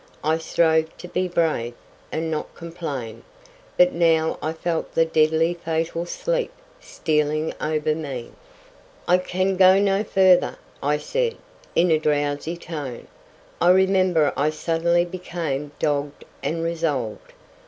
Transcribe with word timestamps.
I 0.23 0.39
strove 0.39 0.97
to 0.97 1.07
be 1.07 1.27
brave, 1.27 1.75
and 2.11 2.31
not 2.31 2.55
complain; 2.55 3.21
but 3.77 3.93
now 3.93 4.39
I 4.41 4.51
felt 4.51 4.95
the 4.95 5.05
deadly 5.05 5.53
fatal 5.53 6.07
sleep 6.07 6.51
stealing 6.79 7.53
over 7.61 7.93
me. 7.93 8.31
"I 9.07 9.19
can 9.19 9.57
go 9.57 9.77
no 9.77 10.03
farther," 10.03 10.57
I 10.81 10.97
said, 10.97 11.35
in 11.75 11.91
a 11.91 11.99
drowsy 11.99 12.57
tone. 12.57 13.09
I 13.61 13.69
remember 13.69 14.33
I 14.35 14.49
suddenly 14.49 15.05
became 15.05 15.71
dogged 15.77 16.25
and 16.41 16.63
resolved. 16.63 17.33